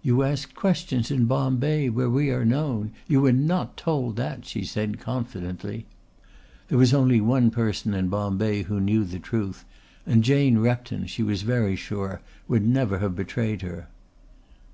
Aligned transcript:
"You 0.00 0.22
asked 0.22 0.54
questions 0.54 1.10
in 1.10 1.26
Bombay 1.26 1.90
where 1.90 2.08
we 2.08 2.30
are 2.30 2.46
known. 2.46 2.92
You 3.06 3.20
were 3.20 3.32
not 3.32 3.76
told 3.76 4.16
that," 4.16 4.46
she 4.46 4.64
said 4.64 4.98
confidently. 4.98 5.84
There 6.68 6.78
was 6.78 6.94
only 6.94 7.20
one 7.20 7.50
person 7.50 7.92
in 7.92 8.08
Bombay 8.08 8.62
who 8.62 8.80
knew 8.80 9.04
the 9.04 9.18
truth 9.18 9.66
and 10.06 10.24
Jane 10.24 10.56
Repton, 10.60 11.08
she 11.08 11.22
was 11.22 11.42
very 11.42 11.76
sure, 11.76 12.22
would 12.48 12.66
never 12.66 13.00
have 13.00 13.14
betrayed 13.14 13.60
her. 13.60 13.88